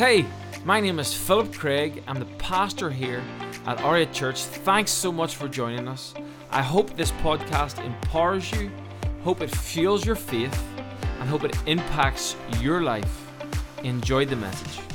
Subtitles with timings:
[0.00, 0.24] Hey,
[0.64, 2.02] my name is Philip Craig.
[2.06, 3.22] I'm the pastor here
[3.66, 4.44] at R8 Church.
[4.44, 6.14] Thanks so much for joining us.
[6.50, 8.70] I hope this podcast empowers you,
[9.24, 10.58] hope it fuels your faith,
[11.18, 13.30] and hope it impacts your life.
[13.82, 14.89] Enjoy the message.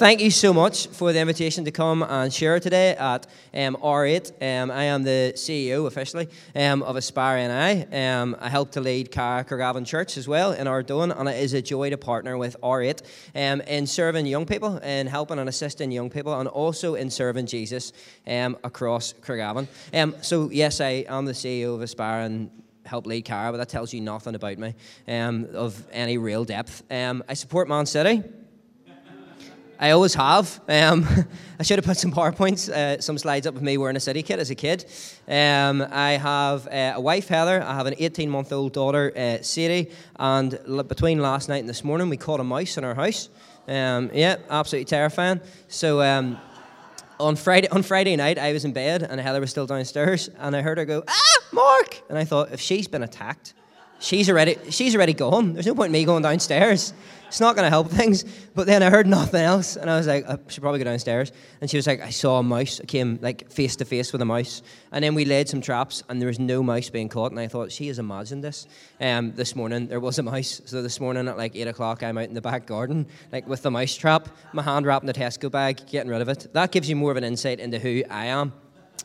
[0.00, 4.62] Thank you so much for the invitation to come and share today at um, R8.
[4.62, 6.26] Um, I am the CEO officially
[6.56, 7.84] um, of Aspire NI.
[7.94, 9.44] Um, I help to lead Cara
[9.84, 13.02] Church as well in Ardowen, and it is a joy to partner with R8
[13.34, 17.44] um, in serving young people and helping and assisting young people, and also in serving
[17.44, 17.92] Jesus
[18.26, 19.68] um, across Craigavon.
[19.92, 22.50] Um, so, yes, I am the CEO of Aspire and
[22.86, 24.74] help lead Cara, but that tells you nothing about me
[25.06, 26.84] of any real depth.
[26.90, 28.22] I support Man City.
[29.82, 30.60] I always have.
[30.68, 31.06] Um,
[31.58, 34.22] I should have put some PowerPoints, uh, some slides up of me wearing a city
[34.22, 34.84] kit as a kid.
[35.26, 37.62] Um, I have uh, a wife, Heather.
[37.62, 39.90] I have an 18 month old daughter, uh, Sadie.
[40.16, 43.30] And l- between last night and this morning, we caught a mouse in our house.
[43.66, 45.40] Um, yeah, absolutely terrifying.
[45.68, 46.38] So, um,
[47.18, 50.54] on Friday on Friday night, I was in bed and Heather was still downstairs, and
[50.56, 53.52] I heard her go, "Ah, Mark!" And I thought, if she's been attacked,
[54.00, 55.52] she's already she's already gone.
[55.52, 56.92] There's no point in me going downstairs.
[57.28, 58.24] It's not going to help things.
[58.56, 61.30] But then I heard nothing else, and I was like, I should probably go downstairs.
[61.60, 62.80] And she was like, I saw a mouse.
[62.80, 66.02] I came like face to face with a mouse, and then we laid some traps,
[66.08, 67.30] and there was no mouse being caught.
[67.30, 68.66] And I thought, she has imagined this.
[69.00, 70.60] Um, this morning there was a mouse.
[70.64, 73.62] So this morning at like eight o'clock, I'm out in the back garden, like with
[73.62, 76.48] the mouse trap, my hand wrapped in a Tesco bag, getting rid of it.
[76.52, 78.52] That gives you more of an insight into who I am.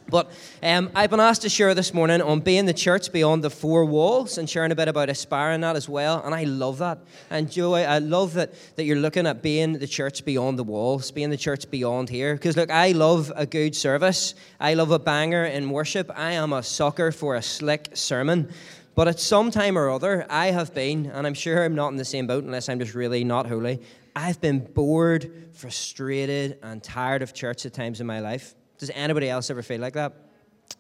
[0.08, 3.50] But um, I've been asked to share this morning on being the church beyond the
[3.50, 6.22] four walls and sharing a bit about aspiring that as well.
[6.24, 7.00] And I love that.
[7.32, 11.10] And Joey, I love that, that you're looking at being the church beyond the walls,
[11.10, 12.36] being the church beyond here.
[12.36, 14.36] Because look, I love a good service.
[14.60, 16.12] I love a banger in worship.
[16.16, 18.52] I am a sucker for a slick sermon.
[18.94, 21.98] But at some time or other, I have been, and I'm sure I'm not in
[21.98, 23.82] the same boat unless I'm just really not holy,
[24.16, 28.56] I've been bored, frustrated, and tired of church at times in my life.
[28.78, 30.14] Does anybody else ever feel like that?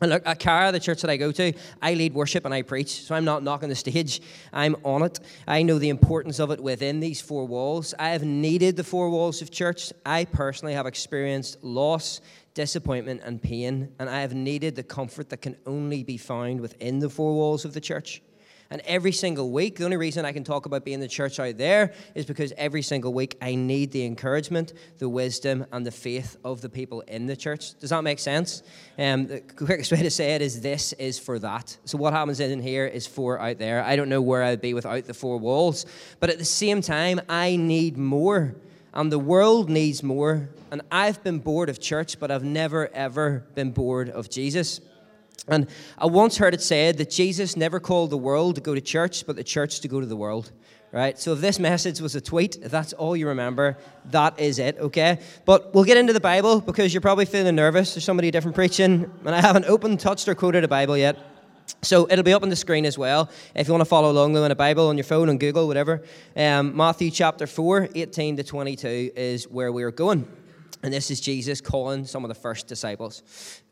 [0.01, 2.63] And look, at Cara, the church that I go to, I lead worship and I
[2.63, 4.21] preach, so I'm not knocking the stage.
[4.51, 5.19] I'm on it.
[5.47, 7.93] I know the importance of it within these four walls.
[7.97, 9.93] I have needed the four walls of church.
[10.05, 12.19] I personally have experienced loss,
[12.53, 16.99] disappointment, and pain, and I have needed the comfort that can only be found within
[16.99, 18.21] the four walls of the church.
[18.71, 21.57] And every single week, the only reason I can talk about being the church out
[21.57, 26.37] there is because every single week I need the encouragement, the wisdom, and the faith
[26.43, 27.77] of the people in the church.
[27.79, 28.63] Does that make sense?
[28.97, 31.77] Um, the quickest way to say it is this is for that.
[31.85, 33.83] So what happens in here is for out there.
[33.83, 35.85] I don't know where I'd be without the four walls,
[36.19, 38.55] but at the same time, I need more.
[38.95, 40.49] And the world needs more.
[40.71, 44.81] And I've been bored of church, but I've never, ever been bored of Jesus.
[45.47, 45.67] And
[45.97, 49.25] I once heard it said that Jesus never called the world to go to church,
[49.25, 50.51] but the church to go to the world.
[50.91, 51.19] Right?
[51.19, 53.77] So if this message was a tweet, that's all you remember,
[54.11, 55.19] that is it, okay?
[55.43, 57.93] But we'll get into the Bible because you're probably feeling nervous.
[57.93, 61.17] There's somebody different preaching, and I haven't opened, touched, or quoted a Bible yet.
[61.81, 63.29] So it'll be up on the screen as well.
[63.53, 66.01] If you want to follow along though a Bible on your phone, on Google, whatever.
[66.35, 70.27] Um, Matthew chapter 4, 18 to 22 is where we're going.
[70.85, 73.23] And this is Jesus calling some of the first disciples.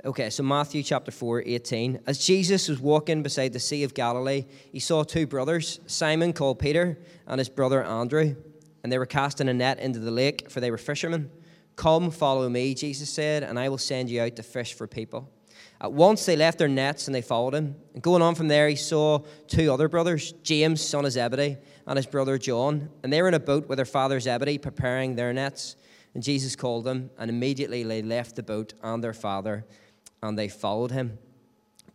[0.03, 2.00] Okay, so Matthew chapter 4, 18.
[2.07, 6.57] As Jesus was walking beside the Sea of Galilee, he saw two brothers, Simon called
[6.57, 6.97] Peter
[7.28, 8.35] and his brother Andrew,
[8.81, 11.29] and they were casting a net into the lake, for they were fishermen.
[11.75, 15.30] Come, follow me, Jesus said, and I will send you out to fish for people.
[15.80, 17.75] At once they left their nets and they followed him.
[17.94, 21.95] And going on from there, he saw two other brothers, James, son of Zebedee, and
[21.95, 25.31] his brother John, and they were in a boat with their father Zebedee, preparing their
[25.31, 25.75] nets.
[26.13, 29.66] And Jesus called them, and immediately they left the boat and their father,
[30.22, 31.18] and they followed him.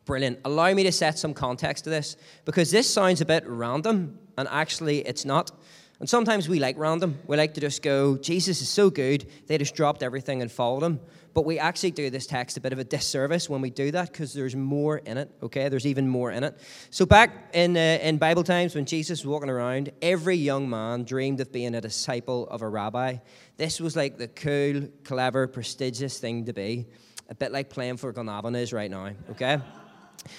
[0.05, 0.41] Brilliant.
[0.45, 4.49] Allow me to set some context to this, because this sounds a bit random, and
[4.51, 5.53] actually it's not.
[6.01, 7.19] And sometimes we like random.
[7.27, 10.83] We like to just go, Jesus is so good, they just dropped everything and followed
[10.83, 11.00] him.
[11.34, 14.12] But we actually do this text a bit of a disservice when we do that
[14.12, 15.69] because there's more in it, okay?
[15.69, 16.59] There's even more in it.
[16.91, 21.05] So, back in, uh, in Bible times when Jesus was walking around, every young man
[21.05, 23.19] dreamed of being a disciple of a rabbi.
[23.56, 26.87] This was like the cool, clever, prestigious thing to be,
[27.29, 29.58] a bit like playing for Glenavon is right now, okay?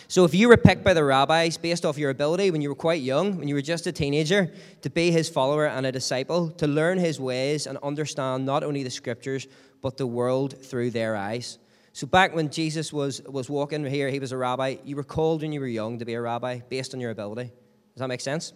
[0.07, 2.75] So, if you were picked by the rabbis based off your ability when you were
[2.75, 6.49] quite young, when you were just a teenager, to be his follower and a disciple,
[6.51, 9.47] to learn his ways and understand not only the scriptures,
[9.81, 11.57] but the world through their eyes.
[11.93, 14.77] So, back when Jesus was, was walking here, he was a rabbi.
[14.83, 17.45] You were called when you were young to be a rabbi based on your ability.
[17.45, 18.53] Does that make sense?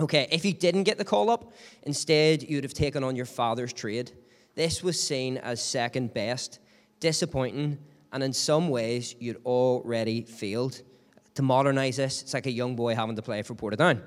[0.00, 1.52] Okay, if you didn't get the call up,
[1.82, 4.12] instead you'd have taken on your father's trade.
[4.54, 6.58] This was seen as second best,
[7.00, 7.78] disappointing,
[8.12, 10.82] and in some ways you'd already failed.
[11.34, 14.02] To modernize this, it's like a young boy having to play for Portadown.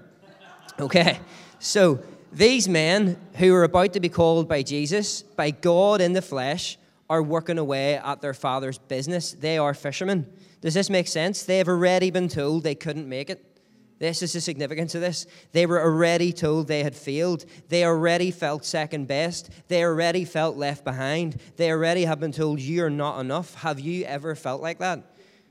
[0.80, 1.20] Okay,
[1.60, 2.00] so
[2.34, 6.80] These men who are about to be called by Jesus, by God in the flesh,
[7.08, 9.34] are working away at their father's business.
[9.34, 10.26] They are fishermen.
[10.60, 11.44] Does this make sense?
[11.44, 13.46] They have already been told they couldn't make it.
[14.00, 15.28] This is the significance of this.
[15.52, 17.46] They were already told they had failed.
[17.70, 19.52] They already felt second best.
[19.68, 21.40] They already felt left behind.
[21.58, 23.54] They already have been told, You're not enough.
[23.56, 25.04] Have you ever felt like that?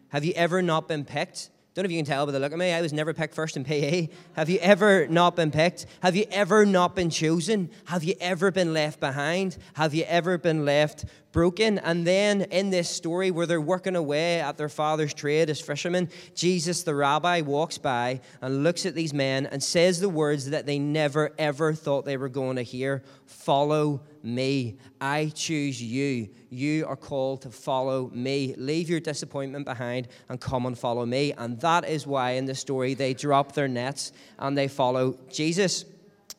[0.09, 1.50] Have you ever not been picked?
[1.74, 2.70] Don't know if you can tell by the look at me.
[2.70, 4.08] I was never picked first in PE.
[4.34, 5.86] Have you ever not been picked?
[6.02, 7.70] Have you ever not been chosen?
[7.86, 9.56] Have you ever been left behind?
[9.72, 11.79] Have you ever been left broken?
[11.79, 16.08] And then in this story where they're working away at their father's trade as fishermen,
[16.34, 20.67] Jesus, the rabbi, walks by and looks at these men and says the words that
[20.67, 23.02] they never, ever thought they were going to hear
[23.32, 24.76] Follow me.
[25.00, 26.29] I choose you.
[26.50, 28.55] You are called to follow me.
[28.56, 31.32] Leave your disappointment behind and come and follow me.
[31.32, 35.87] And that is why in the story they drop their nets and they follow Jesus.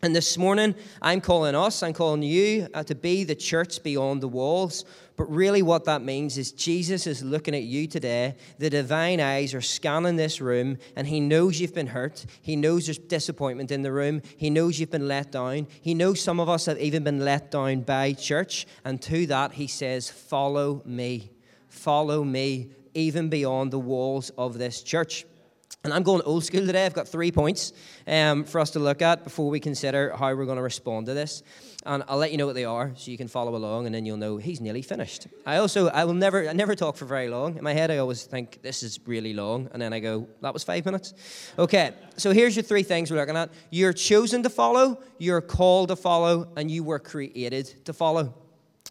[0.03, 4.19] And this morning, I'm calling us, I'm calling you uh, to be the church beyond
[4.19, 4.83] the walls.
[5.15, 8.35] But really, what that means is Jesus is looking at you today.
[8.59, 12.25] The divine eyes are scanning this room, and He knows you've been hurt.
[12.41, 14.21] He knows there's disappointment in the room.
[14.35, 15.67] He knows you've been let down.
[15.79, 18.67] He knows some of us have even been let down by church.
[18.83, 21.31] And to that, He says, Follow me.
[21.69, 25.25] Follow me, even beyond the walls of this church.
[25.85, 26.85] And I'm going old school today.
[26.85, 27.73] I've got three points
[28.07, 31.13] um, for us to look at before we consider how we're going to respond to
[31.13, 31.43] this.
[31.85, 34.05] And I'll let you know what they are so you can follow along and then
[34.05, 35.27] you'll know he's nearly finished.
[35.45, 37.57] I also, I will never, I never talk for very long.
[37.57, 39.67] In my head, I always think this is really long.
[39.73, 41.15] And then I go, that was five minutes.
[41.59, 43.49] Okay, so here's your three things we're looking at.
[43.69, 48.33] You're chosen to follow, you're called to follow, and you were created to follow.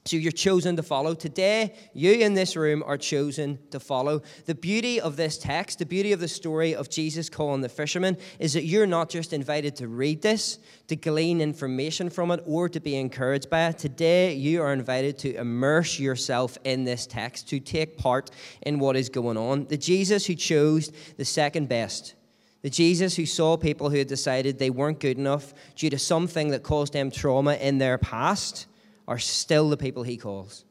[0.04, 1.14] So you're chosen to follow.
[1.14, 4.22] Today, you in this room are chosen to follow.
[4.46, 8.16] The beauty of this text, the beauty of the story of Jesus calling the fishermen,
[8.40, 10.58] is that you're not just invited to read this,
[10.88, 13.78] to glean information from it, or to be encouraged by it.
[13.78, 18.32] Today, you are invited to immerse yourself in this text, to take part
[18.62, 19.66] in what is going on.
[19.66, 22.14] The Jesus who chose the second best.
[22.62, 26.48] The Jesus who saw people who had decided they weren't good enough due to something
[26.50, 28.66] that caused them trauma in their past
[29.06, 30.64] are still the people he calls.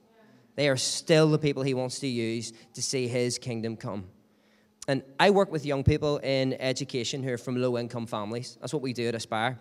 [0.55, 4.05] They are still the people he wants to use to see his kingdom come.
[4.87, 8.57] And I work with young people in education who are from low income families.
[8.59, 9.59] That's what we do at Aspire.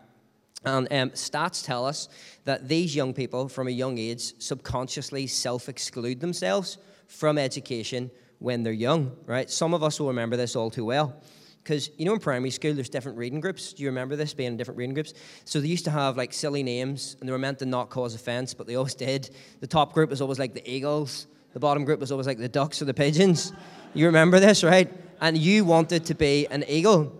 [0.64, 2.08] And um, stats tell us
[2.44, 8.62] that these young people from a young age subconsciously self exclude themselves from education when
[8.62, 9.50] they're young, right?
[9.50, 11.22] Some of us will remember this all too well.
[11.62, 13.74] Because, you know, in primary school, there's different reading groups.
[13.74, 15.12] Do you remember this, being in different reading groups?
[15.44, 18.14] So they used to have, like, silly names, and they were meant to not cause
[18.14, 19.30] offense, but they always did.
[19.60, 21.26] The top group was always, like, the eagles.
[21.52, 23.52] The bottom group was always, like, the ducks or the pigeons.
[23.92, 24.90] You remember this, right?
[25.20, 27.12] And you wanted to be an eagle.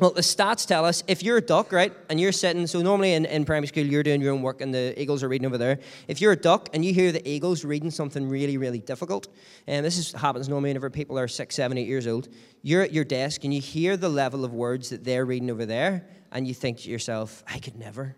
[0.00, 3.14] Well, the stats tell us if you're a duck, right, and you're sitting, so normally
[3.14, 5.58] in, in primary school, you're doing your own work and the eagles are reading over
[5.58, 5.80] there.
[6.06, 9.26] If you're a duck and you hear the eagles reading something really, really difficult,
[9.66, 12.28] and this is, happens normally whenever people are six, seven, eight years old,
[12.62, 15.66] you're at your desk and you hear the level of words that they're reading over
[15.66, 18.14] there, and you think to yourself, I could never.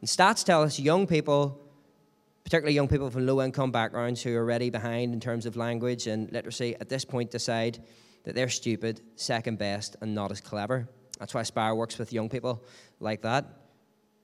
[0.00, 1.60] And stats tell us young people,
[2.42, 6.08] particularly young people from low income backgrounds who are already behind in terms of language
[6.08, 7.78] and literacy, at this point decide,
[8.24, 10.88] that they're stupid, second best, and not as clever.
[11.18, 12.64] That's why Aspire works with young people
[12.98, 13.46] like that.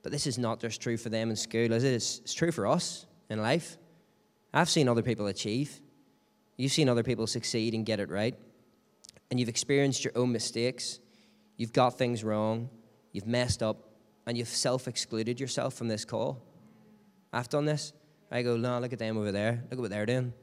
[0.03, 1.93] But this is not just true for them in school, is it?
[1.93, 3.77] It's, it's true for us in life.
[4.53, 5.79] I've seen other people achieve.
[6.57, 8.35] You've seen other people succeed and get it right.
[9.29, 10.99] And you've experienced your own mistakes.
[11.57, 12.69] You've got things wrong.
[13.11, 13.77] You've messed up.
[14.25, 16.41] And you've self excluded yourself from this call.
[17.31, 17.93] I've done this.
[18.31, 19.63] I go, no, look at them over there.
[19.69, 20.33] Look at what they're doing.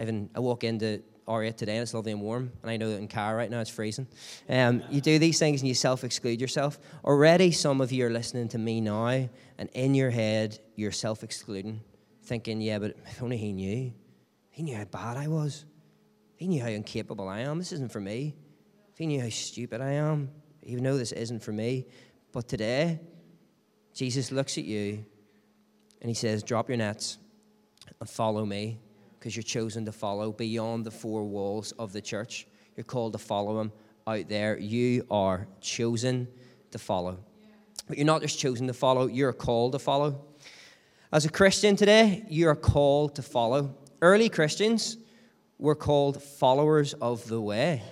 [0.00, 2.52] Even I walk into R8 today and it's lovely and warm.
[2.62, 4.08] And I know that in Cara right now it's freezing.
[4.48, 6.78] Um, you do these things and you self exclude yourself.
[7.04, 11.22] Already, some of you are listening to me now, and in your head, you're self
[11.22, 11.80] excluding,
[12.24, 13.92] thinking, yeah, but if only he knew.
[14.50, 15.64] He knew how bad I was.
[16.36, 17.58] He knew how incapable I am.
[17.58, 18.34] This isn't for me.
[18.92, 20.30] If he knew how stupid I am,
[20.62, 21.86] even though this isn't for me.
[22.32, 23.00] But today,
[23.94, 25.04] Jesus looks at you
[26.00, 27.18] and he says, Drop your nets
[28.00, 28.78] and follow me
[29.20, 32.46] because you're chosen to follow beyond the four walls of the church.
[32.74, 33.70] You're called to follow him
[34.06, 34.58] out there.
[34.58, 36.26] You are chosen
[36.70, 37.18] to follow.
[37.86, 40.24] But you're not just chosen to follow, you're called to follow.
[41.12, 43.76] As a Christian today, you are called to follow.
[44.00, 44.96] Early Christians
[45.58, 47.82] were called followers of the way.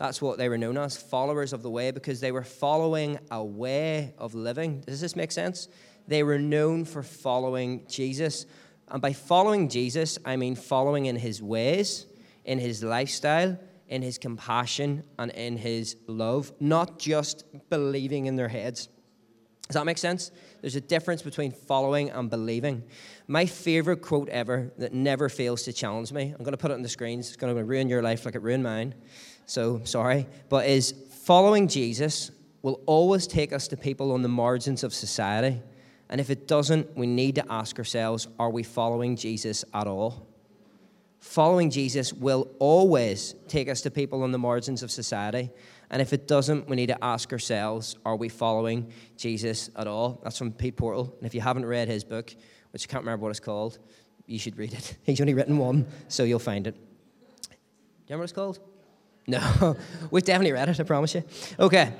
[0.00, 3.44] That's what they were known as, followers of the way, because they were following a
[3.44, 4.80] way of living.
[4.80, 5.68] Does this make sense?
[6.08, 8.46] They were known for following Jesus.
[8.92, 12.06] And by following Jesus, I mean following in his ways,
[12.44, 13.58] in his lifestyle,
[13.88, 18.88] in his compassion, and in his love, not just believing in their heads.
[19.68, 20.30] Does that make sense?
[20.60, 22.82] There's a difference between following and believing.
[23.26, 26.74] My favorite quote ever that never fails to challenge me, I'm going to put it
[26.74, 28.94] on the screens, it's going to ruin your life like it ruined mine,
[29.46, 30.94] so sorry, but is
[31.24, 32.30] following Jesus
[32.60, 35.60] will always take us to people on the margins of society.
[36.12, 40.28] And if it doesn't, we need to ask ourselves are we following Jesus at all?
[41.20, 45.48] Following Jesus will always take us to people on the margins of society.
[45.88, 50.20] And if it doesn't, we need to ask ourselves are we following Jesus at all?
[50.22, 51.14] That's from Pete Portal.
[51.16, 52.34] And if you haven't read his book,
[52.72, 53.78] which I can't remember what it's called,
[54.26, 54.98] you should read it.
[55.04, 56.74] He's only written one, so you'll find it.
[56.74, 56.80] Do
[57.50, 57.56] you
[58.10, 58.58] remember what it's called?
[59.26, 59.78] No,
[60.10, 61.24] we've definitely read it, I promise you.
[61.58, 61.90] Okay.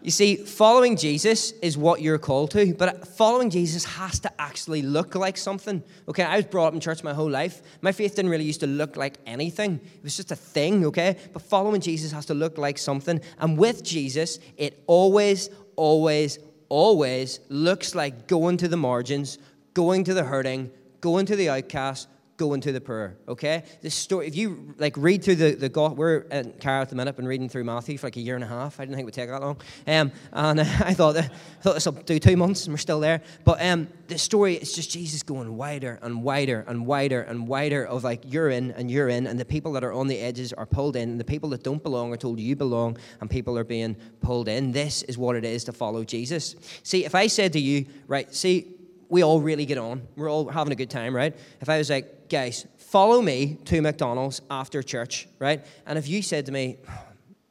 [0.00, 4.82] You see, following Jesus is what you're called to, but following Jesus has to actually
[4.82, 5.82] look like something.
[6.08, 7.62] Okay, I was brought up in church my whole life.
[7.80, 11.16] My faith didn't really used to look like anything, it was just a thing, okay?
[11.32, 13.20] But following Jesus has to look like something.
[13.38, 16.38] And with Jesus, it always, always,
[16.68, 19.38] always looks like going to the margins,
[19.74, 23.18] going to the hurting, going to the outcast, go into the poor.
[23.26, 24.28] Okay, this story.
[24.28, 27.26] If you like read through the the God, we're at Cara at the minute, been
[27.26, 28.80] reading through Matthew for like a year and a half.
[28.80, 29.60] I didn't think it would take that long.
[29.86, 32.78] Um, and uh, I thought that, I thought this will do two months, and we're
[32.78, 33.20] still there.
[33.44, 37.84] But um, the story it's just Jesus going wider and wider and wider and wider
[37.84, 40.52] of like you're in and you're in, and the people that are on the edges
[40.52, 43.58] are pulled in, and the people that don't belong are told you belong, and people
[43.58, 44.72] are being pulled in.
[44.72, 46.54] This is what it is to follow Jesus.
[46.84, 48.78] See, if I said to you, right, see
[49.08, 50.06] we all really get on.
[50.16, 51.34] We're all having a good time, right?
[51.60, 55.64] If I was like, guys, follow me to McDonald's after church, right?
[55.86, 56.78] And if you said to me,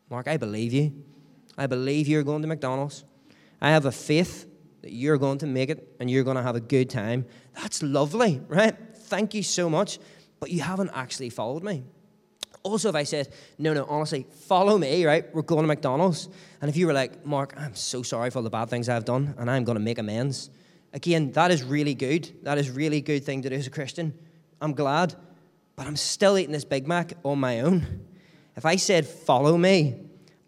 [0.09, 1.03] Mark, I believe you.
[1.57, 3.03] I believe you're going to McDonald's.
[3.61, 4.47] I have a faith
[4.81, 7.25] that you're going to make it and you're going to have a good time.
[7.53, 8.75] That's lovely, right?
[8.95, 9.99] Thank you so much.
[10.39, 11.83] But you haven't actually followed me.
[12.61, 15.33] Also, if I said, no, no, honestly, follow me, right?
[15.33, 16.29] We're going to McDonald's.
[16.61, 19.05] And if you were like, Mark, I'm so sorry for all the bad things I've
[19.05, 20.49] done and I'm going to make amends.
[20.93, 22.31] Again, that is really good.
[22.43, 24.13] That is really good thing to do as a Christian.
[24.61, 25.15] I'm glad.
[25.75, 28.05] But I'm still eating this Big Mac on my own.
[28.55, 29.95] If I said, follow me,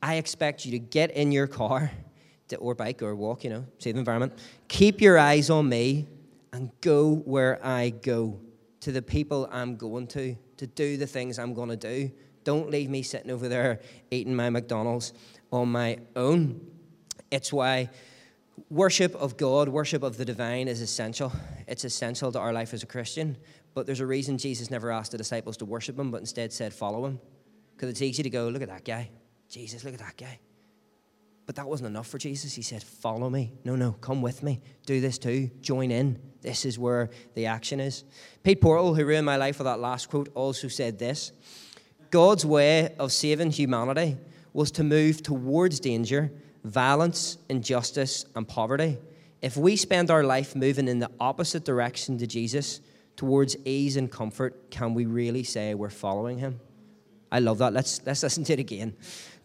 [0.01, 1.91] I expect you to get in your car
[2.57, 4.33] or bike or walk, you know, save the environment.
[4.67, 6.07] Keep your eyes on me
[6.51, 8.39] and go where I go,
[8.81, 12.11] to the people I'm going to, to do the things I'm going to do.
[12.43, 15.13] Don't leave me sitting over there eating my McDonald's
[15.51, 16.61] on my own.
[17.29, 17.89] It's why
[18.69, 21.31] worship of God, worship of the divine is essential.
[21.67, 23.37] It's essential to our life as a Christian.
[23.73, 26.73] But there's a reason Jesus never asked the disciples to worship him, but instead said,
[26.73, 27.19] follow him.
[27.75, 29.09] Because it's easy to go, look at that guy.
[29.49, 30.39] Jesus, look at that guy.
[31.45, 32.53] But that wasn't enough for Jesus.
[32.53, 33.53] He said, follow me.
[33.63, 34.61] No, no, come with me.
[34.85, 35.49] Do this too.
[35.61, 36.19] Join in.
[36.41, 38.03] This is where the action is.
[38.43, 41.31] Pete Portal, who ruined my life with that last quote, also said this
[42.11, 44.17] God's way of saving humanity
[44.53, 46.31] was to move towards danger
[46.63, 48.97] violence, injustice, and poverty,
[49.41, 52.81] if we spend our life moving in the opposite direction to Jesus,
[53.19, 56.57] towards ease and comfort, can we really say we're following him?
[57.29, 57.73] I love that.
[57.73, 58.95] Let's, let's listen to it again.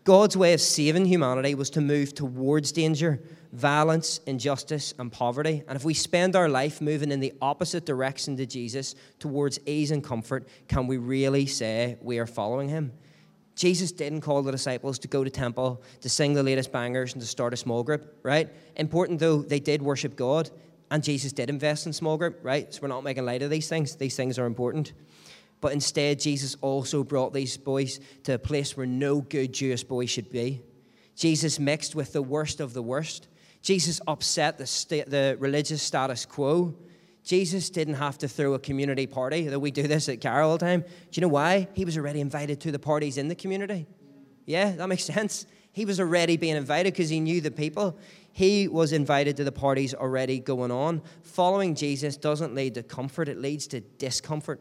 [0.04, 3.20] God's way of saving humanity was to move towards danger,
[3.52, 5.64] violence, injustice, and poverty.
[5.66, 9.90] And if we spend our life moving in the opposite direction to Jesus, towards ease
[9.90, 12.92] and comfort, can we really say we are following him?
[13.56, 17.20] Jesus didn't call the disciples to go to temple, to sing the latest bangers, and
[17.20, 18.50] to start a small group, right?
[18.76, 20.50] Important though, they did worship God,
[20.90, 22.72] and Jesus did invest in small group, right?
[22.72, 23.96] So we're not making light of these things.
[23.96, 24.92] These things are important.
[25.60, 30.06] But instead, Jesus also brought these boys to a place where no good Jewish boy
[30.06, 30.62] should be.
[31.16, 33.28] Jesus mixed with the worst of the worst.
[33.62, 36.74] Jesus upset the, sta- the religious status quo.
[37.24, 40.82] Jesus didn't have to throw a community party, though we do this at Carol time.
[40.82, 41.68] Do you know why?
[41.72, 43.86] He was already invited to the parties in the community.
[44.44, 45.46] Yeah, that makes sense.
[45.72, 47.98] He was already being invited because he knew the people.
[48.34, 51.02] He was invited to the parties already going on.
[51.22, 54.60] Following Jesus doesn't lead to comfort, it leads to discomfort.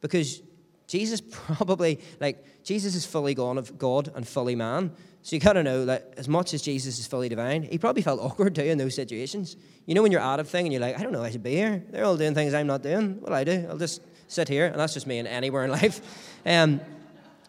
[0.00, 0.40] Because
[0.86, 4.92] Jesus probably, like, Jesus is fully gone of God and fully man.
[5.20, 8.18] So you gotta know that as much as Jesus is fully divine, he probably felt
[8.22, 9.56] awkward too in those situations.
[9.84, 11.42] You know when you're out of thing and you're like, I don't know I should
[11.42, 11.84] be here.
[11.90, 13.20] They're all doing things I'm not doing.
[13.20, 13.66] What I do?
[13.68, 16.00] I'll just sit here, and that's just me and anywhere in life.
[16.46, 16.80] Um,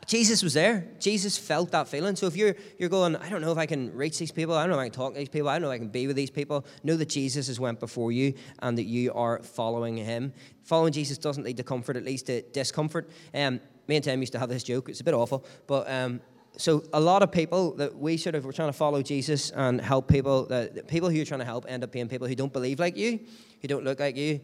[0.07, 0.87] Jesus was there.
[0.99, 2.15] Jesus felt that feeling.
[2.15, 4.55] So if you're you're going, I don't know if I can reach these people.
[4.55, 5.49] I don't know if I can talk to these people.
[5.49, 6.65] I don't know if I can be with these people.
[6.83, 10.33] Know that Jesus has went before you and that you are following him.
[10.63, 13.09] Following Jesus doesn't lead to comfort, it leads to discomfort.
[13.33, 14.89] Um, me and Tim used to have this joke.
[14.89, 16.21] It's a bit awful, but um,
[16.55, 19.81] so a lot of people that we sort of we're trying to follow Jesus and
[19.81, 22.53] help people that people who you're trying to help end up being people who don't
[22.53, 23.19] believe like you,
[23.61, 24.39] who don't look like you,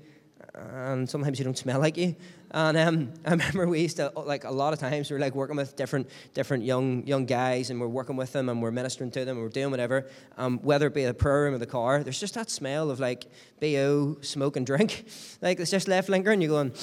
[0.55, 2.15] and sometimes you don't smell like you.
[2.51, 5.35] And um, I remember we used to like a lot of times we were like
[5.35, 9.11] working with different different young young guys, and we're working with them, and we're ministering
[9.11, 10.07] to them, and we're doing whatever.
[10.37, 12.99] Um, whether it be the prayer room or the car, there's just that smell of
[12.99, 13.25] like
[13.59, 15.05] bo smoke and drink,
[15.41, 16.41] like it's just left lingering.
[16.41, 16.73] You're going,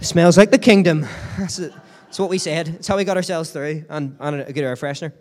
[0.00, 1.06] smells like the kingdom.
[1.38, 1.72] That's, it.
[2.04, 2.68] That's what we said.
[2.68, 5.12] It's how we got ourselves through, and, and a good air freshener.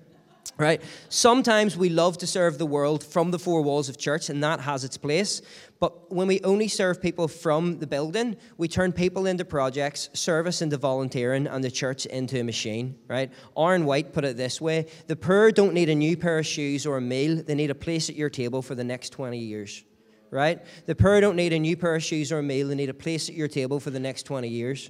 [0.58, 0.84] Right?
[1.10, 4.60] Sometimes we love to serve the world from the four walls of church, and that
[4.60, 5.42] has its place.
[5.80, 10.62] But when we only serve people from the building, we turn people into projects, service
[10.62, 12.98] into volunteering, and the church into a machine.
[13.08, 13.32] Right?
[13.58, 16.86] Aaron White put it this way The poor don't need a new pair of shoes
[16.86, 19.84] or a meal, they need a place at your table for the next 20 years.
[20.34, 20.60] Right?
[20.88, 22.94] The poor don't need a new pair of shoes or a meal, they need a
[22.94, 24.90] place at your table for the next 20 years.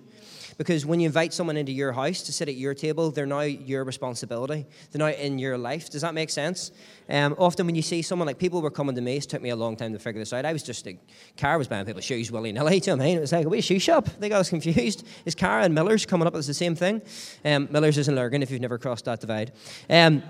[0.58, 3.42] Because when you invite someone into your house to sit at your table, they're now
[3.42, 4.66] your responsibility.
[4.92, 5.90] They're now in your life.
[5.90, 6.72] Does that make sense?
[7.10, 9.50] Um, often when you see someone, like people were coming to me, it took me
[9.50, 10.46] a long time to figure this out.
[10.46, 10.98] I was just, a
[11.38, 12.82] car was buying people shoes willy nilly.
[12.88, 13.18] Know I mean?
[13.18, 14.08] It was like, a shoe shop?
[14.20, 15.06] They got us confused.
[15.26, 17.02] Is Cara and Miller's coming up as the same thing?
[17.44, 19.52] Um, Miller's is in Lurgan if you've never crossed that divide.
[19.90, 20.22] Um,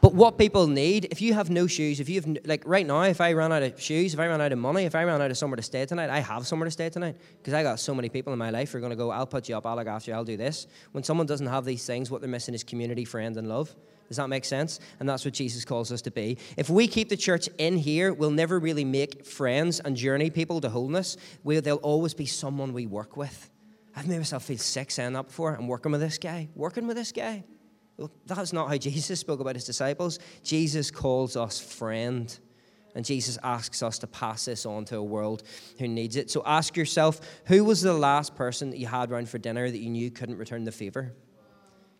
[0.00, 3.02] but what people need, if you have no shoes, if you have, like right now,
[3.02, 5.20] if I run out of shoes, if I run out of money, if I run
[5.20, 7.80] out of somewhere to stay tonight, I have somewhere to stay tonight because I got
[7.80, 9.66] so many people in my life who are going to go, I'll put you up,
[9.66, 10.68] I'll look after you, I'll do this.
[10.92, 13.74] When someone doesn't have these things, what they're missing is community, friend, and love.
[14.06, 14.80] Does that make sense?
[15.00, 16.38] And that's what Jesus calls us to be.
[16.56, 20.60] If we keep the church in here, we'll never really make friends and journey people
[20.62, 21.16] to wholeness.
[21.44, 23.50] We'll, there'll always be someone we work with.
[23.94, 25.54] I've made myself feel sick saying that before.
[25.54, 27.44] I'm working with this guy, working with this guy.
[27.98, 30.20] Well, that's not how Jesus spoke about his disciples.
[30.42, 32.38] Jesus calls us friend.
[32.94, 35.42] And Jesus asks us to pass this on to a world
[35.78, 36.30] who needs it.
[36.30, 39.78] So ask yourself who was the last person that you had round for dinner that
[39.78, 41.12] you knew couldn't return the favor?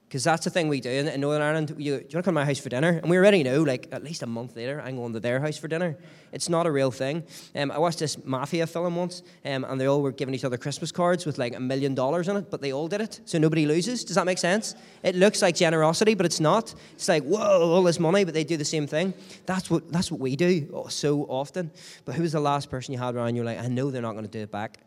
[0.09, 1.75] Because that's the thing we do in, Northern Ireland.
[1.77, 2.88] You, do you want to come to my house for dinner?
[2.88, 5.59] And we already know, like, at least a month later, I'm going to their house
[5.59, 5.99] for dinner.
[6.33, 7.25] It's not a real thing.
[7.55, 10.57] Um, I watched this mafia film once, um, and they all were giving each other
[10.57, 13.37] Christmas cards with like a million dollars in it, but they all did it, so
[13.37, 14.03] nobody loses.
[14.03, 14.75] Does that make sense?
[15.03, 16.75] It looks like generosity, but it's not.
[16.95, 19.12] It's like, whoa, all this money, but they do the same thing.
[19.45, 21.71] That's what, that's what we do so often.
[22.07, 23.37] But who was the last person you had around?
[23.37, 24.79] You're like, I know they're not going to do it back.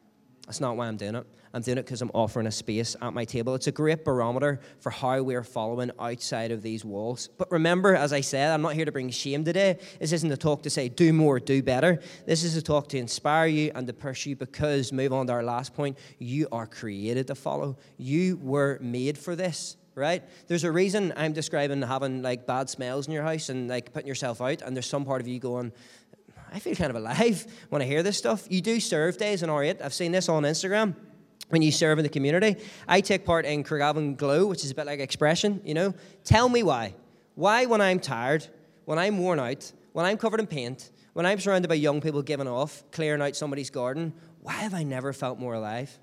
[0.52, 1.26] That's not why I'm doing it.
[1.54, 3.56] I'm doing it because I'm offering a space at my table.
[3.56, 7.30] It's a great barometer for how we're following outside of these walls.
[7.38, 9.80] But remember, as I said, I'm not here to bring shame today.
[10.02, 12.02] This isn't a talk to say, do more, do better.
[12.26, 15.32] This is a talk to inspire you and to push you because, move on to
[15.32, 17.78] our last point, you are created to follow.
[17.96, 20.24] You were made for this right?
[20.48, 24.08] There's a reason I'm describing having like bad smells in your house and like putting
[24.08, 25.74] yourself out, and there's some part of you going,
[26.52, 28.46] I feel kind of alive when I hear this stuff.
[28.50, 29.82] You do serve days in R8.
[29.82, 30.96] I've seen this on Instagram
[31.50, 32.58] when you serve in the community.
[32.88, 35.94] I take part in Craigavon Glow, which is a bit like expression, you know.
[36.24, 36.94] Tell me why.
[37.36, 38.46] Why, when I'm tired,
[38.86, 42.22] when I'm worn out, when I'm covered in paint, when I'm surrounded by young people
[42.22, 45.98] giving off, clearing out somebody's garden, why have I never felt more alive?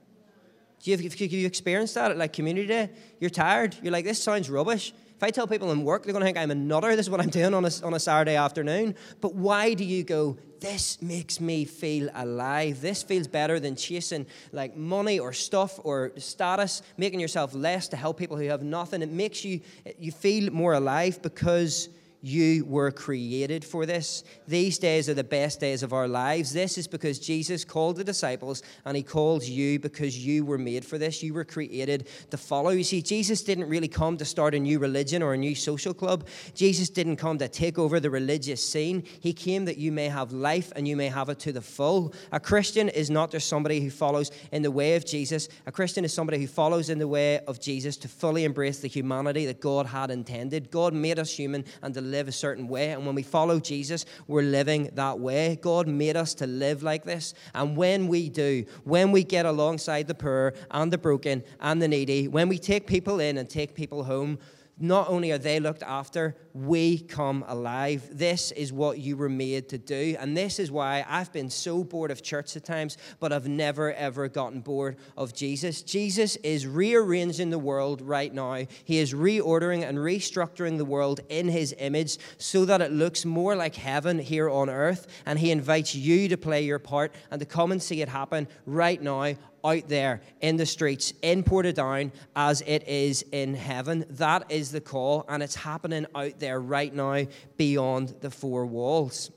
[0.83, 2.91] Do you, have, you experienced that at like community day?
[3.19, 3.77] You're tired.
[3.83, 4.95] You're like, this sounds rubbish.
[5.19, 6.95] If I tell people in work, they're going to think I'm a nutter.
[6.95, 8.95] This is what I'm doing on a, on a Saturday afternoon.
[9.21, 12.81] But why do you go, this makes me feel alive?
[12.81, 17.97] This feels better than chasing like money or stuff or status, making yourself less to
[17.97, 19.03] help people who have nothing.
[19.03, 19.61] It makes you,
[19.99, 21.89] you feel more alive because
[22.21, 24.25] you were created for this.
[24.49, 26.53] These days are the best days of our lives.
[26.53, 30.85] This is because Jesus called the disciples and he calls you because you were made
[30.85, 31.23] for this.
[31.23, 32.71] You were created to follow.
[32.71, 35.95] You see, Jesus didn't really come to start a new religion or a new social
[35.95, 36.27] club.
[36.55, 39.05] Jesus didn't come to take over the religious scene.
[39.21, 42.15] He came that you may have life and you may have it to the full.
[42.33, 46.05] A Christian is not just somebody who follows in the way of Jesus, a Christian
[46.05, 49.61] is somebody who follows in the way of Jesus to fully embrace the humanity that
[49.61, 50.71] God had intended.
[50.71, 52.91] God made us human and to live a certain way.
[52.91, 55.59] And when we follow Jesus, we're living that way.
[55.61, 57.35] God made us to live like this.
[57.55, 61.89] And when we do, when we get alongside the poor and the broken and the
[61.89, 64.39] needy, when we take people in and take people home,
[64.81, 68.09] not only are they looked after, we come alive.
[68.11, 70.17] This is what you were made to do.
[70.19, 73.93] And this is why I've been so bored of church at times, but I've never,
[73.93, 75.83] ever gotten bored of Jesus.
[75.83, 78.67] Jesus is rearranging the world right now.
[78.85, 83.55] He is reordering and restructuring the world in His image so that it looks more
[83.55, 85.07] like heaven here on earth.
[85.27, 88.49] And He invites you to play your part and to come and see it happen
[88.67, 94.05] right now out there in the streets in Portadown as it is in heaven.
[94.11, 99.31] That is the call, and it's happening out there right now beyond the four walls.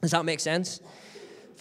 [0.00, 0.80] Does that make sense?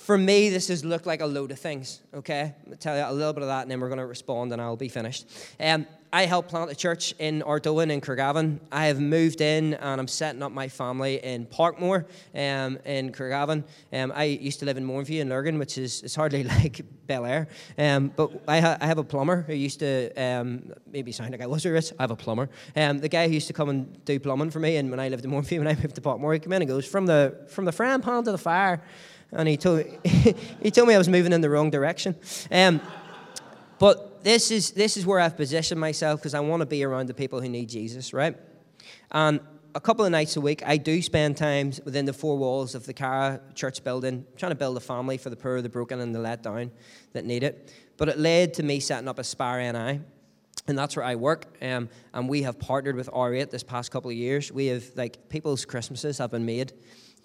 [0.01, 2.55] for me, this has looked like a load of things, okay?
[2.69, 4.61] I'll tell you a little bit of that and then we're going to respond and
[4.61, 5.27] I'll be finished.
[5.59, 8.59] Um, I helped plant a church in Ardowen in Craigavon.
[8.71, 13.63] I have moved in and I'm setting up my family in Parkmore um, in Craigavon.
[13.93, 17.25] Um, I used to live in Mourneview in Lurgan, which is it's hardly like Bel
[17.25, 17.47] Air.
[17.77, 21.41] Um, but I, ha- I, have a plumber who used to um, maybe sound like
[21.41, 21.93] I was rich.
[21.97, 22.49] I have a plumber.
[22.75, 25.07] Um, the guy who used to come and do plumbing for me, and when I
[25.07, 27.45] lived in Mourneview, when I moved to Parkmore, he came in and goes, From the,
[27.47, 28.81] from the frying pan to the fire
[29.31, 32.15] and he told, he told me I was moving in the wrong direction.
[32.51, 32.81] Um,
[33.79, 37.07] but this is, this is where I've positioned myself because I want to be around
[37.07, 38.35] the people who need Jesus, right?
[39.11, 39.39] And
[39.73, 42.85] a couple of nights a week, I do spend time within the four walls of
[42.85, 46.13] the Cara church building, trying to build a family for the poor, the broken, and
[46.13, 46.71] the let down
[47.13, 47.73] that need it.
[47.97, 50.01] But it led to me setting up a Aspire NI.
[50.67, 51.57] And that's where I work.
[51.61, 54.51] Um, and we have partnered with R8 this past couple of years.
[54.51, 56.73] We have, like, people's Christmases have been made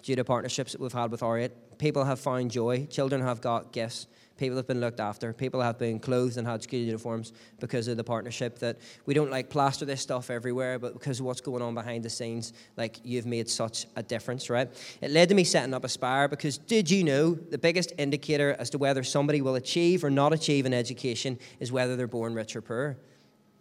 [0.01, 1.51] due to partnerships that we've had with R8.
[1.77, 2.87] People have found joy.
[2.87, 4.07] Children have got gifts.
[4.37, 5.33] People have been looked after.
[5.33, 8.59] People have been clothed and had school uniforms because of the partnership.
[8.59, 12.03] That we don't like plaster this stuff everywhere, but because of what's going on behind
[12.03, 14.69] the scenes, like you've made such a difference, right?
[15.01, 18.69] It led to me setting up Aspire because did you know the biggest indicator as
[18.71, 22.55] to whether somebody will achieve or not achieve an education is whether they're born rich
[22.55, 22.97] or poor?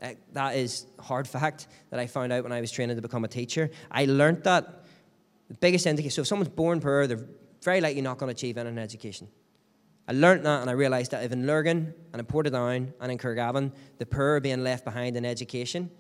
[0.03, 3.25] Uh, that is hard fact that I found out when I was training to become
[3.25, 3.71] a teacher.
[3.91, 4.85] I learned that
[5.49, 6.13] the biggest indicator.
[6.13, 7.27] So if someone's born poor, they're
[7.63, 9.29] very likely not going to achieve an education.
[10.09, 13.73] I learned that and I realised that in Lurgan and in Portadown and in Craigavon,
[13.99, 15.91] the poor are being left behind in education,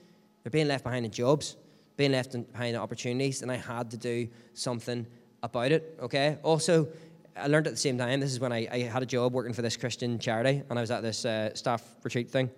[0.42, 1.57] they're being left behind in jobs,
[1.97, 5.07] being left behind in opportunities, and I had to do something
[5.42, 6.38] about it, okay?
[6.42, 6.88] Also,
[7.37, 9.53] I learned at the same time, this is when I, I had a job working
[9.53, 12.51] for this Christian charity, and I was at this uh, staff retreat thing,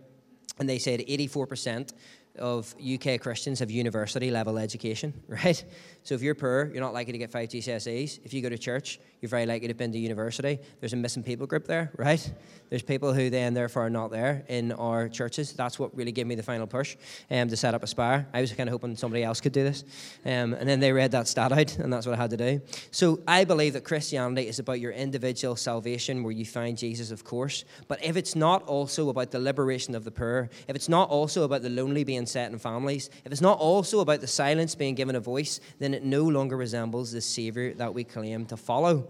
[0.58, 1.92] and they said 84%
[2.38, 5.62] of UK Christians have university level education, right?
[6.03, 8.20] So if you're poor, you're not likely to get five GCSEs.
[8.24, 10.59] If you go to church, you're very likely to have been to university.
[10.81, 12.33] There's a missing people group there, right?
[12.70, 15.53] There's people who then therefore are not there in our churches.
[15.53, 16.96] That's what really gave me the final push
[17.31, 18.27] um, to set up Aspire.
[18.33, 19.85] I was kind of hoping somebody else could do this.
[20.24, 22.61] Um, and then they read that stat out, and that's what I had to do.
[22.90, 27.24] So I believe that Christianity is about your individual salvation where you find Jesus, of
[27.24, 27.64] course.
[27.88, 31.42] But if it's not also about the liberation of the poor, if it's not also
[31.42, 34.94] about the lonely being set in families, if it's not also about the silence being
[34.94, 39.08] given a voice, then it no longer resembles the Savior that we claim to follow.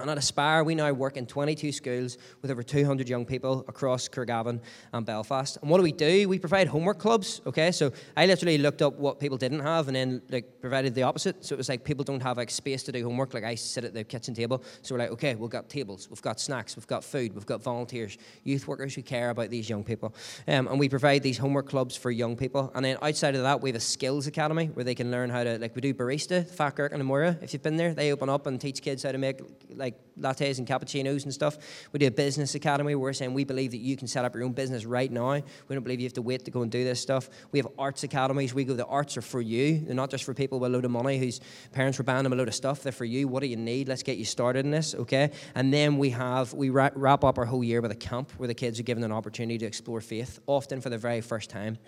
[0.00, 4.08] And at Aspire, we now work in 22 schools with over 200 young people across
[4.08, 4.60] Craigavon
[4.92, 5.56] and Belfast.
[5.62, 6.28] And what do we do?
[6.28, 7.40] We provide homework clubs.
[7.46, 11.04] Okay, so I literally looked up what people didn't have, and then like provided the
[11.04, 11.44] opposite.
[11.44, 13.34] So it was like people don't have like space to do homework.
[13.34, 16.22] Like I sit at the kitchen table, so we're like, okay, we've got tables, we've
[16.22, 19.84] got snacks, we've got food, we've got volunteers, youth workers who care about these young
[19.84, 20.12] people,
[20.48, 22.72] um, and we provide these homework clubs for young people.
[22.74, 25.44] And then outside of that, we have a skills academy where they can learn how
[25.44, 27.40] to like we do barista, Fat Kirk and Amora.
[27.40, 30.58] If you've been there, they open up and teach kids how to make like lattes
[30.58, 31.58] and cappuccinos and stuff.
[31.92, 34.34] We do a business academy where we're saying we believe that you can set up
[34.34, 35.32] your own business right now.
[35.32, 37.28] We don't believe you have to wait to go and do this stuff.
[37.52, 38.54] We have arts academies.
[38.54, 39.80] We go, the arts are for you.
[39.80, 41.40] They're not just for people with a load of money whose
[41.72, 42.82] parents were buying them a load of stuff.
[42.82, 43.28] They're for you.
[43.28, 43.88] What do you need?
[43.88, 45.30] Let's get you started in this, okay?
[45.54, 48.54] And then we have, we wrap up our whole year with a camp where the
[48.54, 51.78] kids are given an opportunity to explore faith, often for the very first time.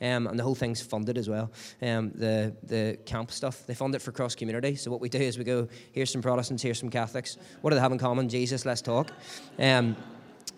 [0.00, 1.50] Um, and the whole thing's funded as well.
[1.80, 4.76] Um, the, the camp stuff, they fund it for cross community.
[4.76, 7.38] So what we do is we go, here's some Protestants, here's some Catholics.
[7.60, 8.28] What do they have in common?
[8.28, 9.10] Jesus, let's talk.
[9.58, 9.96] Um,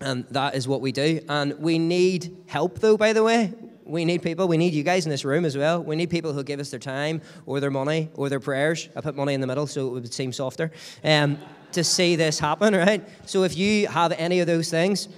[0.01, 1.21] and that is what we do.
[1.29, 3.53] And we need help, though, by the way.
[3.85, 4.49] We need people.
[4.49, 5.83] We need you guys in this room as well.
[5.83, 8.89] We need people who give us their time or their money or their prayers.
[8.97, 10.73] I put money in the middle so it would seem softer.
[11.03, 11.39] Um,
[11.73, 13.07] to see this happen, right?
[13.29, 15.09] So if you have any of those things,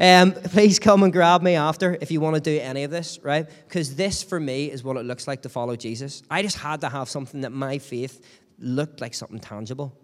[0.00, 3.18] um, please come and grab me after if you want to do any of this,
[3.22, 3.46] right?
[3.68, 6.22] Because this for me is what it looks like to follow Jesus.
[6.30, 8.24] I just had to have something that my faith
[8.58, 9.96] looked like something tangible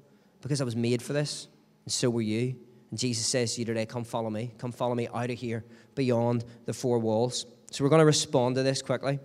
[0.44, 1.48] because I was made for this,
[1.84, 2.54] and so were you.
[2.90, 4.52] And Jesus says to you today, Come follow me.
[4.58, 7.46] Come follow me out of here, beyond the four walls.
[7.70, 9.18] So we're going to respond to this quickly.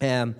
[0.00, 0.36] Um,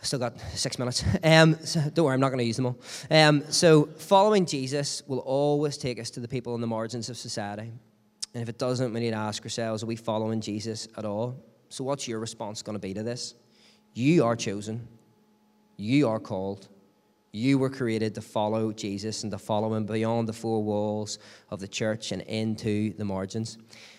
[0.00, 1.02] I still got six minutes.
[1.24, 2.78] Um, so don't worry, I'm not going to use them all.
[3.10, 7.16] Um, so, following Jesus will always take us to the people on the margins of
[7.16, 7.72] society.
[8.34, 11.42] And if it doesn't, we need to ask ourselves are we following Jesus at all?
[11.70, 13.34] So, what's your response going to be to this?
[13.94, 14.86] You are chosen,
[15.76, 16.68] you are called,
[17.32, 21.18] you were created to follow Jesus and to follow him beyond the four walls
[21.50, 23.58] of the church and into the margins.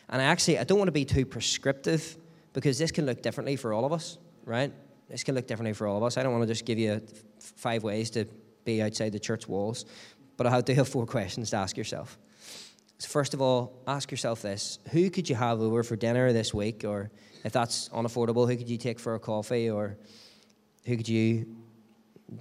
[0.09, 2.17] And I actually, I don't want to be too prescriptive
[2.53, 4.73] because this can look differently for all of us, right?
[5.09, 6.17] This can look differently for all of us.
[6.17, 7.01] I don't want to just give you
[7.39, 8.25] five ways to
[8.65, 9.85] be outside the church walls,
[10.37, 12.17] but I do have four questions to ask yourself.
[12.97, 16.53] So first of all, ask yourself this Who could you have over for dinner this
[16.53, 16.83] week?
[16.83, 17.09] Or
[17.43, 19.69] if that's unaffordable, who could you take for a coffee?
[19.69, 19.97] Or
[20.85, 21.45] who could you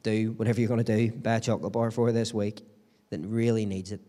[0.02, 2.60] do whatever you're going to do, buy a chocolate bar for this week
[3.10, 4.00] that really needs it.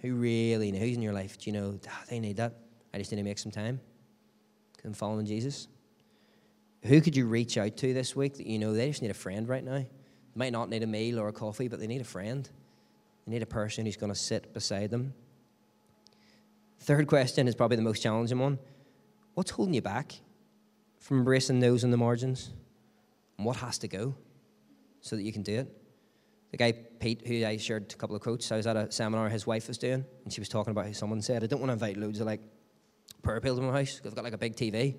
[0.00, 1.38] Who really who's in your life?
[1.38, 2.54] Do you know ah, they need that?
[2.92, 3.80] I just need to make some time.
[4.84, 5.68] I'm following Jesus.
[6.84, 9.14] Who could you reach out to this week that you know they just need a
[9.14, 9.78] friend right now?
[9.78, 9.88] They
[10.34, 12.48] might not need a meal or a coffee, but they need a friend.
[13.26, 15.12] They need a person who's going to sit beside them.
[16.80, 18.58] Third question is probably the most challenging one.
[19.34, 20.14] What's holding you back
[20.98, 22.50] from embracing those in the margins?
[23.36, 24.14] And what has to go
[25.00, 25.76] so that you can do it?
[26.50, 29.28] The guy, Pete, who I shared a couple of quotes, I was at a seminar
[29.28, 31.68] his wife was doing, and she was talking about how someone said, I don't want
[31.68, 32.40] to invite loads of like
[33.22, 34.96] prayer people to my house because I've got like a big TV.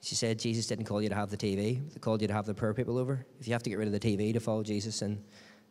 [0.00, 2.44] She said, Jesus didn't call you to have the TV, He called you to have
[2.44, 3.24] the prayer people over.
[3.40, 5.22] If you have to get rid of the TV to follow Jesus, and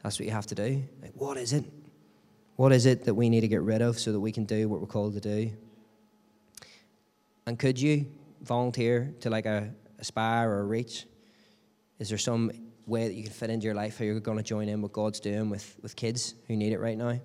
[0.02, 0.84] that's what you have to do.
[1.02, 1.66] Like, what is it?
[2.56, 4.68] What is it that we need to get rid of so that we can do
[4.68, 5.52] what we're called to do?
[7.46, 8.08] And could you
[8.42, 11.06] volunteer to like a aspire or reach?
[12.00, 12.52] Is there some
[12.86, 14.92] way that you can fit into your life how you're going to join in what
[14.92, 17.20] God's doing with, with kids who need it right now?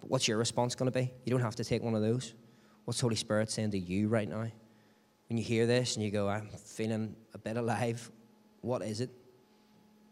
[0.00, 1.12] But What's your response going to be?
[1.24, 2.34] You don't have to take one of those.
[2.84, 4.46] What's Holy Spirit saying to you right now?
[5.28, 8.10] When you hear this and you go, I'm feeling a bit alive,
[8.62, 9.10] what is it?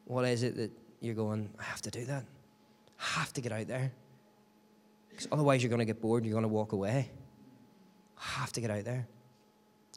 [0.05, 2.25] What is it that you're going, I have to do that?
[3.01, 3.93] I have to get out there.
[5.11, 7.11] Because otherwise, you're going to get bored and you're going to walk away.
[8.17, 9.07] I have to get out there.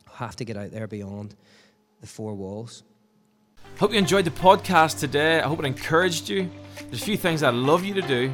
[0.08, 1.36] I have to get out there beyond
[2.02, 2.84] the four walls.
[3.82, 5.42] Hope you enjoyed the podcast today.
[5.42, 6.48] I hope it encouraged you.
[6.78, 8.32] There's a few things I'd love you to do.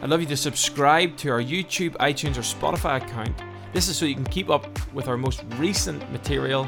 [0.00, 3.36] I'd love you to subscribe to our YouTube, iTunes, or Spotify account.
[3.74, 4.64] This is so you can keep up
[4.94, 6.66] with our most recent material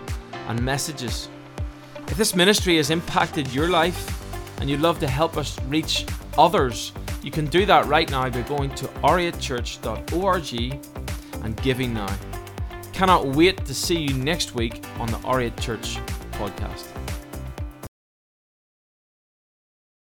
[0.48, 1.30] and messages.
[2.06, 6.04] If this ministry has impacted your life and you'd love to help us reach
[6.36, 10.82] others, you can do that right now by going to r8church.org
[11.44, 12.14] and giving now.
[12.92, 15.96] Cannot wait to see you next week on the R8 Church
[16.32, 16.91] podcast.